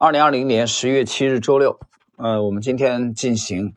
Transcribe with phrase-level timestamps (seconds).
[0.00, 1.80] 二零二零年十一月七日周六，
[2.18, 3.74] 呃，我们今天进行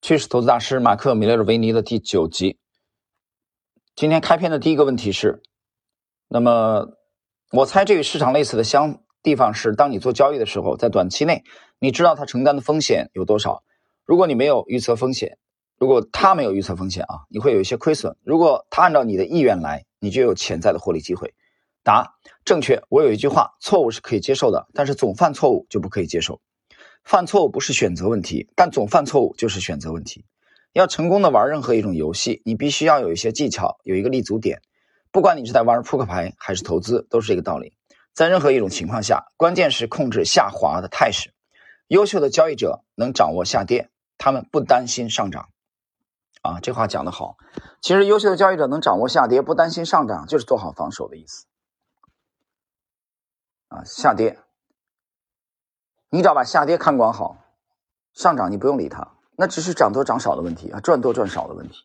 [0.00, 2.56] 趋势投资大师马克·米勒尔维尼的第九集。
[3.96, 5.42] 今天开篇的第一个问题是：
[6.28, 6.86] 那么，
[7.50, 11.42] 我猜这与市场类似的相地方是，当你做交易的时候，在短期内，
[11.80, 13.64] 你知道它承担的风险有多少？
[14.04, 15.36] 如果你没有预测风险，
[15.76, 21.34] 如果他没有预测风险啊，你会有一些亏损；如果他按照你的意愿来，你就有潜在的获利机会。
[21.84, 22.82] 答正确。
[22.88, 26.40] 我有一句话：错误是可以接受的，但是总犯错误就不可以接受。
[27.04, 30.24] 犯错误不是选择问题，但总犯错误就是选择问题。
[30.72, 34.60] 要成功的玩任何一种游戏，你必须要有一些技巧，有一个立足点。
[35.12, 37.74] 不管你是在玩扑克牌还是投资，都是这个道理。
[38.12, 41.32] 在任何一种情况下，关键是控制下滑的态势。
[41.88, 45.50] 优秀的交易者能掌握下跌，他们不担心上涨。
[46.42, 47.36] 啊，这话讲得好。
[47.80, 51.44] 其实，优秀的交易者能掌握下跌，不担心上涨，就是做好防守的意思。
[53.74, 54.38] 啊，下跌，
[56.10, 57.38] 你只要把下跌看管好，
[58.12, 61.82] 上涨你不用理它，那只是涨多涨少的问题啊，赚多赚少的问题。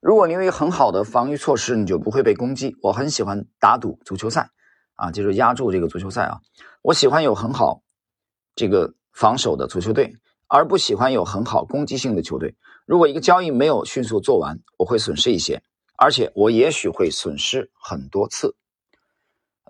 [0.00, 2.76] 如果你有一个很好的防御措施，你就不会被攻击。
[2.82, 4.48] 我很喜欢打赌足球赛
[4.94, 6.40] 啊，就是压注这个足球赛啊。
[6.80, 7.82] 我喜欢有很好
[8.54, 12.56] 这个防守的足球队，而不喜欢有很好攻击性的球队。
[12.86, 15.62] 如果一个交易没有迅速做完，我会损失一些，
[15.96, 18.56] 而且我也许会损失很多次。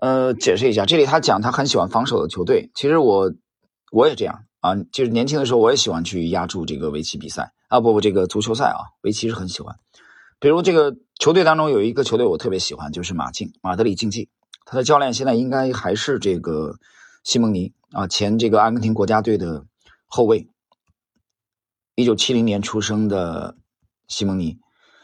[0.01, 2.71] 呃，解释一下，这里他讲他很喜欢防守的球队。
[2.73, 3.33] 其实我
[3.91, 9.75] 我也这样啊，就是年轻的时候我也喜欢去压住这个围棋比赛啊，不不，这个足球赛啊，围棋是很喜欢。
[10.39, 14.29] 比如这个球队当中有一个球队我特别喜欢，就是马竞马德里竞技，
[14.63, 16.77] 他的教练现在应该还是这个
[17.25, 19.65] 西蒙尼啊，前这个阿根廷国家队的
[20.07, 20.47] 后卫，
[21.95, 23.57] 一九七零年出生的
[24.07, 24.59] 西蒙尼。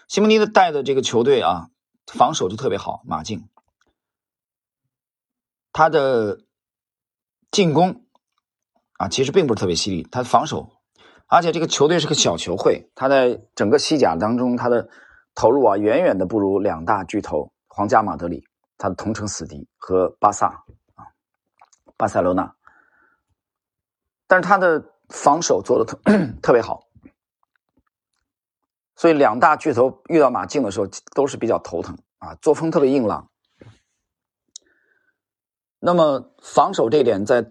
[0.08, 1.68] 西蒙尼的带的这个球队啊，
[2.08, 3.44] 防守就特别好，马竞。
[5.78, 6.40] 他的
[7.52, 8.06] 进攻
[8.94, 10.08] 啊，其实并不是特别犀利。
[10.10, 10.70] 他的防守，
[11.28, 14.88] 而且这个球队是个小球会，他在整个西甲当中，他的
[15.34, 18.48] 投入啊，远远的不如两大巨头皇家马德里，
[18.78, 20.64] 他的同城死敌和巴萨
[20.96, 21.12] 啊，
[21.98, 22.56] 巴塞罗那。
[24.28, 26.00] 但是他的防守做的特
[26.42, 26.88] 特别好，
[28.96, 33.30] 所以两大巨头遇到马竞的时候都是比较头疼啊，作风特别硬朗。
[35.86, 37.48] 那么防守这一点在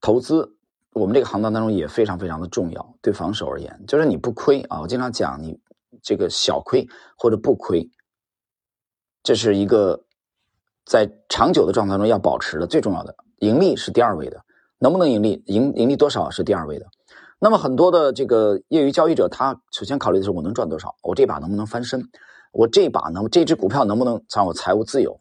[0.00, 0.56] 投资
[0.94, 2.94] 我们这个行当当中也非常非常的重要。
[3.02, 4.80] 对防守而言，就是你不亏啊。
[4.80, 5.60] 我经常讲，你
[6.02, 7.86] 这个小亏或者不亏，
[9.22, 10.02] 这是一个
[10.86, 13.14] 在长久的状态中要保持的最重要的。
[13.40, 14.42] 盈利是第二位的，
[14.78, 16.86] 能不能盈利，盈盈利多少是第二位的。
[17.38, 22.02] 那么很多的这个业余交易者，他首先考虑的是我能赚多少，我这把能不能翻身，
[22.50, 25.20] 我这把能这只股票能不能让我财务自由。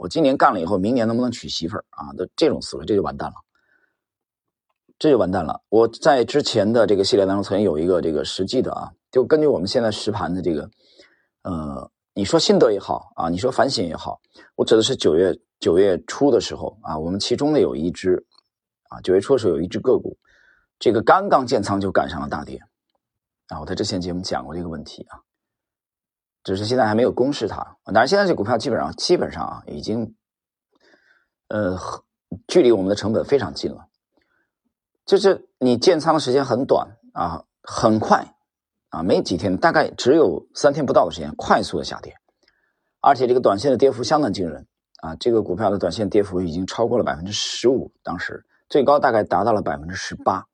[0.00, 2.10] 我今年干了以后，明年能不能娶媳妇儿啊？
[2.14, 3.34] 的这种思维，这就完蛋了，
[4.98, 5.60] 这就完蛋了。
[5.68, 10.70] 我在之前的这个系列当中，曾经有一个这个实际的啊，就根据我们现在实盘的这个，
[11.42, 14.18] 呃，你说心得也好啊，你说反省也好，
[14.56, 18.24] 我指的是九月九月初的时候啊，我们其中的有一只
[18.88, 20.16] 啊，九月初的时候有一只个股，
[20.78, 22.58] 这个刚刚建仓就赶上了大跌
[23.48, 23.60] 啊。
[23.60, 25.20] 我在之前节目讲过这个问题啊。
[26.42, 30.14] 只是现在还没有公示它，但是现在这股票基本上基本上啊，已经，
[31.48, 31.78] 呃，
[32.48, 33.86] 距离我们的成本非常近了。
[35.04, 38.34] 就是你建仓的时间很短啊，很快
[38.88, 42.14] 啊，没几天，大概只有三天不到的时间，快速的下跌，
[43.00, 44.66] 而且这个短线的跌幅相当惊人
[45.02, 50.46] 啊，这个股票的短线跌幅已经超过了百分之十五，当时最高大概达到了百分之十八，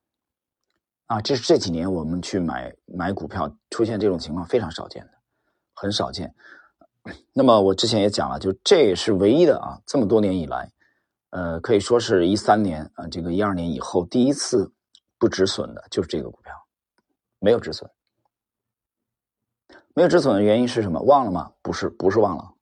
[1.07, 5.16] 啊，这是这几年我们去买买股票出现这种情况非常少见的。
[5.79, 6.35] 很少见，
[7.35, 10.73] 那么我之前也讲了，就这也是唯一的啊，这么多年以来，
[11.29, 14.73] 呃，可以说是一三年啊，这个一二年以后第一次
[15.19, 16.51] 不止损的，就是这个股票
[17.41, 17.91] 没有止损，
[19.93, 20.99] 没有止损的原因是什么？
[21.03, 21.53] 忘了吗？
[21.61, 22.55] 不是，不是忘了，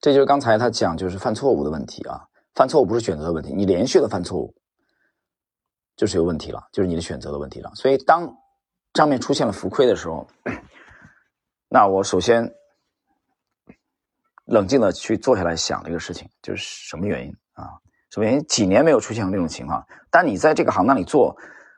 [0.00, 4.54] 这就是刚才他讲就是犯错误的问题啊，犯错误不是选择的问题，你连续的犯错误
[5.96, 8.32] 就是有问题了，就是你的选择的问题了，所以当。
[8.94, 10.26] 上面出现了浮亏的时候，
[11.76, 12.54] 那我首先
[14.46, 17.68] 冷静的去坐下来想这个事情，就是什么原因啊？
[18.10, 18.40] 什么原因？
[18.46, 21.36] 几年没有出现过这种情况，但你在这个行当里做，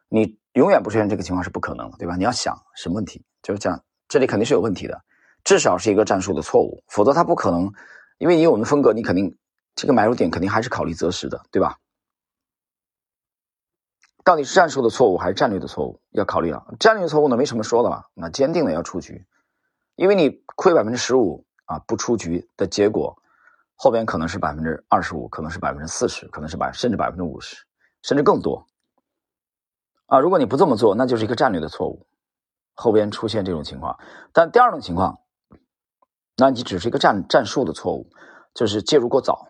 [0.08, 2.14] 你永远不出现这个情况是不可能的，对吧？
[2.14, 3.24] 你要想什么问题？
[3.42, 5.02] 就是讲这里肯定是有问题的，
[5.42, 7.72] 至少是一个战术的错误，否则他不可能，
[8.18, 9.36] 因为你有我们的风格，你肯定
[9.74, 11.76] 这个买入点肯定还是考虑择时的，对吧？
[14.22, 16.00] 到底是战术的错误还是战略的错误？
[16.10, 16.64] 要考虑啊。
[16.78, 19.26] 战略错误呢，没什么说的了，那坚定的要出局，
[19.98, 23.20] 因为你亏百分之十五啊，不出局的结果
[23.74, 27.56] 后边可能是百分之二十五，可能是百分之四十，可能是百甚至百分之五十，
[28.02, 28.64] 甚至更多。
[30.06, 32.06] 啊，如果你不这么做，那就是一个战略的错误，
[32.74, 33.98] 后边出现这种情况。
[34.32, 35.18] 但第二种情况，
[36.36, 38.08] 那你只是一个战战术的错误，
[38.54, 39.48] 就是介入过早，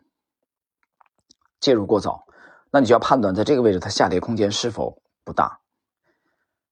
[1.61, 2.25] 介入过早，
[2.71, 5.61] 那你就要判断在这个位置它下跌空间是否不大。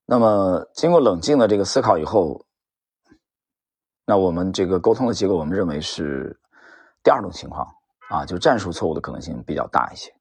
[0.06, 2.46] 那么经过冷静的这个思考以后，
[4.06, 6.40] 那我们这个沟通的结果，我们认为是
[7.02, 7.66] 第二种情况
[8.08, 10.14] 啊，就战术错误的可能性比较大一些，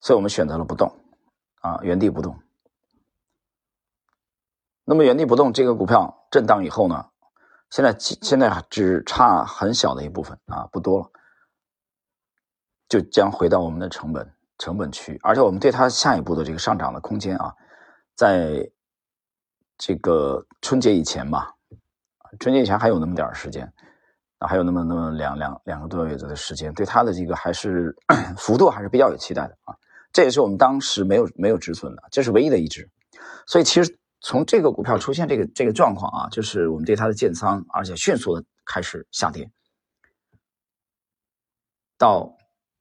[0.00, 0.90] 所以我们选择了不动。
[1.60, 2.40] 啊，原地不动。
[4.84, 7.10] 那么原地不动，这个股票震荡以后呢，
[7.68, 11.10] 现在现在只差很小的一部分啊，不多了，
[12.88, 17.52] 就将回到我们的成本成本区，而且我们对它下一步的这个上涨的空间啊，
[18.14, 18.70] 在
[19.76, 21.56] 这个春节以前吧，
[22.40, 23.70] 春节前还有那么点时间
[24.38, 27.94] 啊，还有那么那么两两两个多月的时间，对它的这个还是
[28.36, 29.74] 幅度还是比较有期待的啊。
[30.12, 32.88] 这也是我们当时没有没有止损的，这是唯一的一只。
[33.46, 39.50] 所以其实从这个股票出现这个这个状况啊，就是我们对它的建仓，而且迅速的开始下跌，
[41.98, 42.32] 到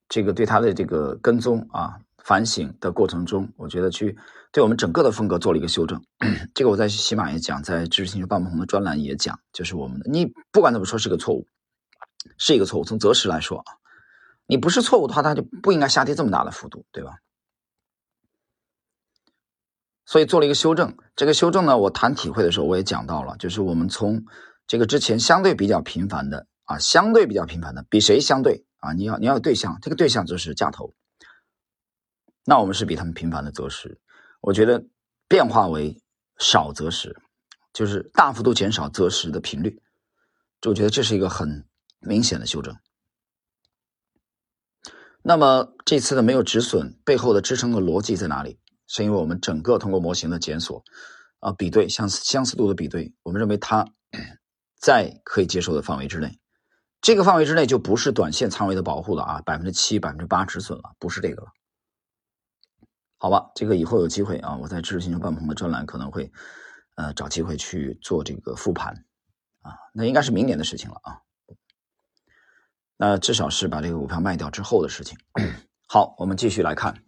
[0.07, 4.17] 这个对它的这个跟踪啊反省的过程中，我觉得去
[4.51, 6.01] 对我们整个的风格做了一个修正。
[6.53, 11.47] 这个我在喜马也讲，在知识星球半鹏的专栏也讲，就是我们的你不管怎么说是个错误，
[12.37, 12.83] 是一个错误。
[12.83, 13.73] 从择时来说啊。
[14.49, 17.17] 你不是错误的话，它就不应该下跌这么大的幅度，对吧？
[20.05, 20.95] 所以做了一个修正。
[21.17, 24.23] 这个修正呢，我谈体会的时候我也讲到了，就是我们从
[24.65, 28.93] 这个之前相对比较频繁的啊，相对比较频繁的，比谁相对啊？
[28.93, 30.93] 你要你要有对象，这个对象就是价投。
[32.45, 33.99] 那我们是比他们频繁的择时，
[34.41, 34.85] 我觉得
[35.27, 36.01] 变化为
[36.37, 37.15] 少择时，
[37.73, 39.81] 就是大幅度减少择时的频率。
[40.61, 41.65] 就我觉得这是一个很
[41.99, 42.75] 明显的修正。
[45.21, 48.59] 那么这次的没有止损背后的支撑的逻辑在哪里？
[48.87, 50.81] 是因为我们整个通过模型的检索，
[51.39, 53.85] 啊，比对相似相似度的比对，我们认为它
[54.79, 56.39] 在可以接受的范围之内。
[57.01, 61.47] 这个范围之内就不是短线仓位的保护了啊，百分之七、百分之八止损了，不是这个了。
[63.17, 66.31] 好吧，这个以后有机会啊，我在知识星球半鹏的专栏可能会
[66.95, 69.05] 呃找机会去做这个复盘
[69.61, 71.21] 啊，那应该是明年的事情了啊。
[72.95, 75.17] 那至少是把这个股票卖掉之后的事情。
[75.87, 77.03] 好，我们继续来看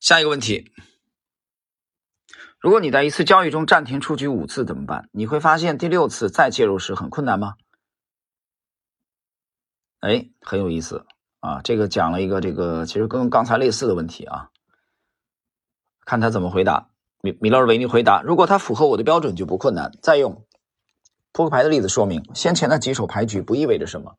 [0.00, 0.72] 下一个问题：
[2.58, 5.08] 如果你在一次交易中暂停出局五次怎么办？
[5.12, 7.54] 你会发现第六次再介入时很困难吗？
[10.00, 11.06] 哎，很有意思
[11.44, 11.60] 啊！
[11.62, 14.48] 这个讲了一个这个其实跟刚才类似的问题啊，
[16.06, 16.88] 看他怎么回答。
[17.20, 19.92] 米米勒尔维尼回答：如果他符合我的标准就不困难。
[20.00, 20.46] 再用。
[21.32, 24.16] 扑克牌的例子说明，先前的几手牌局不意味着什么，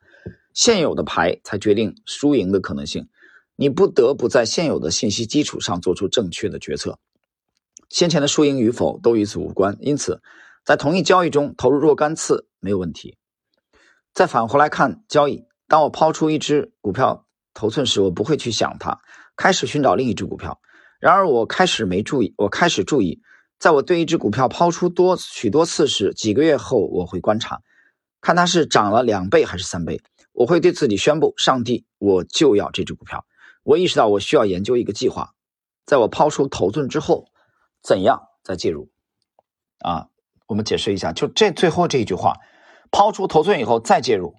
[0.53, 3.09] 现有的牌才决定输赢的可能性。
[3.55, 6.99] 你不得不在现有的信息基础上做出正确的决策。
[7.89, 10.21] 先前的输赢与否都与此无关，因此，
[10.63, 13.17] 在同一交易中投入若干次没有问题。
[14.13, 18.99] 再返回来看交易，当我抛出一只股票头寸时，我不会去想它，
[19.35, 20.59] 开始寻找另一只股票。
[20.99, 23.21] 然而，我开始没注意，我开始注意。
[23.57, 27.61] 在我对一只股票抛出多许多次时，几个月后我会观察，
[28.21, 30.01] 看它是涨了两倍还是三倍。
[30.33, 33.25] 我会对自己宣布：上帝，我就要这只股票。
[33.63, 35.33] 我意识到我需要研究一个计划，
[35.85, 37.27] 在我抛出头寸之后，
[37.81, 38.89] 怎样再介入？
[39.79, 40.07] 啊，
[40.47, 42.35] 我们解释一下，就这最后这一句话，
[42.91, 44.35] 抛出头寸以后再介入，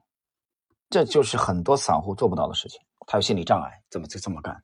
[0.90, 2.80] 这就是很多散户做不到的事情。
[3.06, 4.62] 他有心理障碍，怎么就这么干？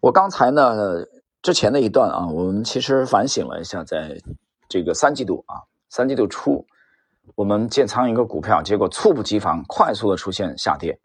[0.00, 1.04] 我刚才呢？
[1.42, 4.18] 之前的一段啊，我们其实反省了一下，在
[4.68, 6.66] 这个三季度啊，三季度初，
[7.36, 10.98] 我们建仓一个股票，结果猝不及防，快速的出现下跌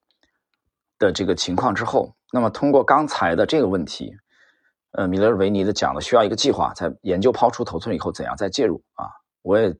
[0.98, 4.12] 的这个情况之后，那么通过刚才的这个问题，
[4.94, 9.12] 呃，米勒维尼的讲的需要一个计划，在研究抛出头寸以后怎样再介入啊，
[9.44, 9.72] 我也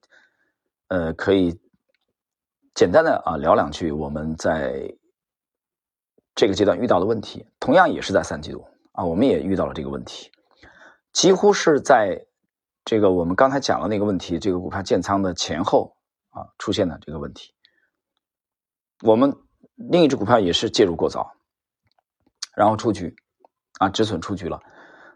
[0.90, 1.60] 呃可以
[2.74, 4.96] 简单的啊聊两句我们在
[6.36, 10.32] 这个阶段遇到的问题，同样也是在三季度啊，我们也遇到了这个问题。
[11.12, 12.26] 几乎是在
[12.86, 15.98] 这个我们刚才讲的那个问题，这个股票建仓的前后
[16.30, 17.54] 啊出现的这个问题。
[19.04, 19.36] 我们
[19.76, 21.34] 另一只股票也是介入过早，
[22.56, 23.16] 然后出局
[23.80, 24.62] 啊止损出局了，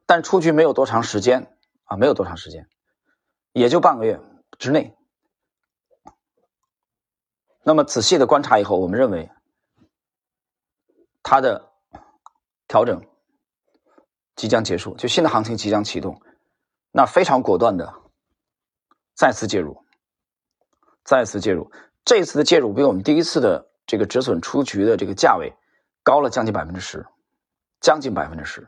[0.05, 2.67] 但出局没有多长时间啊，没有多长时间，
[3.53, 4.19] 也就半个月
[4.59, 4.93] 之内。
[7.65, 9.31] 那么仔细的观察以后，我们认为
[11.23, 11.71] 它的
[12.67, 13.01] 调整。
[14.35, 16.21] 即将结束，就新的行情即将启动，
[16.91, 17.93] 那非常果断的
[19.13, 19.81] 再次介入，
[21.05, 21.71] 再次介入，
[22.03, 25.53] 这次的介入比我们第一次的这个止损出局的这个价位
[26.03, 27.07] 高了将近百分之十，
[27.79, 28.67] 将近百分之十。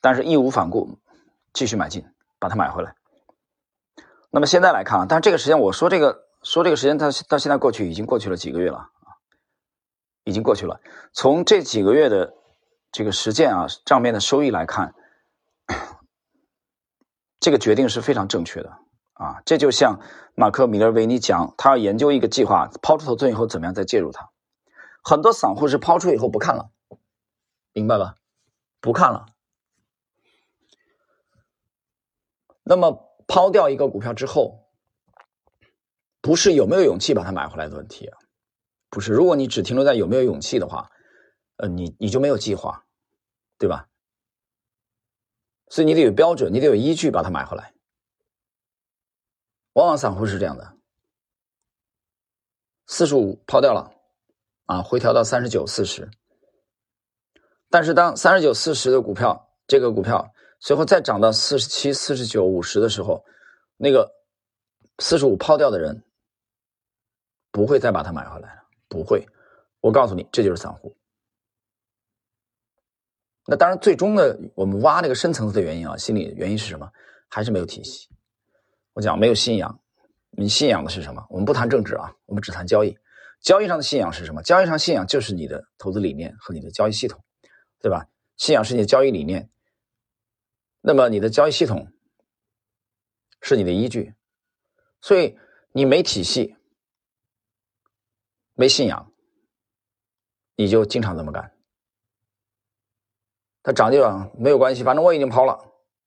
[0.00, 0.96] 但是义无反顾
[1.52, 2.06] 继续买进，
[2.38, 2.94] 把它买回来。
[4.30, 9.18] 那么现在来看啊，但是这个时间我说这个说这个时间，到到现在过去已经过去了几个月了啊，
[10.24, 10.80] 已经过去了。
[11.12, 12.34] 从这几个月的
[12.92, 14.94] 这个实践啊，账面的收益来看，
[17.40, 18.78] 这个决定是非常正确的
[19.14, 19.42] 啊。
[19.44, 20.00] 这就像
[20.34, 24.30] 马克·米勒维尼讲，他要研究一个计划，抛出头寸以后怎么样再介入它。
[25.02, 26.70] 很多散户是抛出以后不看了，
[27.72, 28.14] 明白吧？
[28.80, 29.26] 不看了。
[32.62, 34.67] 那么抛掉一个股票之后，
[36.20, 38.10] 不是有没有勇气把它买回来的问题，
[38.90, 39.12] 不是。
[39.12, 40.90] 如果你只停留在有没有勇气的话，
[41.56, 42.84] 呃，你你就没有计划，
[43.58, 43.88] 对吧？
[45.68, 47.74] 所以你得有标准，你得有依据把它买回来。
[49.74, 50.74] 往往散户是这样的，
[52.86, 53.92] 四十五抛掉了，
[54.64, 56.10] 啊，回调到三十九、四十，
[57.70, 60.32] 但是当三十九、四十的股票，这个股票。
[60.60, 63.24] 随后再涨到四十七、四十九、五十的时候，
[63.76, 64.10] 那个
[64.98, 66.02] 四十五抛掉的人
[67.58, 69.26] 不会再把它买回来了，不会。
[69.80, 70.96] 我告诉你，这就是散户。
[73.46, 76.88] 那当然，最终的我们挖那个深层次的原因啊，心理原因是什么？
[77.28, 78.08] 还是没有体系。
[78.92, 79.80] 我讲没有信仰，
[80.30, 81.26] 你信仰的是什么？
[81.30, 82.96] 我们不谈政治啊，我们只谈交易。
[83.40, 84.40] 交易上的信仰是什么？
[84.40, 87.20] 交易上信仰就是你的投资理念和你的交易系统，
[87.80, 88.06] 对吧？
[88.36, 89.50] 信仰是你的交易理念。
[90.80, 91.92] 那么你的交易系统
[93.42, 94.14] 是你的依据，
[95.00, 95.36] 所以
[95.72, 96.54] 你没体系、
[98.58, 99.12] 没信仰，
[100.56, 101.52] 你就经常这么干。
[103.62, 105.56] 它涨就涨，没有关系，反正我已经抛了。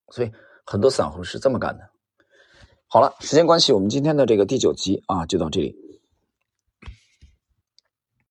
[0.09, 0.29] 所以
[0.65, 1.89] 很多散户是这么干的。
[2.87, 5.73] 好了，时间关系，我们今天的这个第九集啊就到这里。